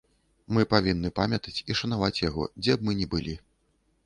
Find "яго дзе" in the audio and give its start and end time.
2.23-2.73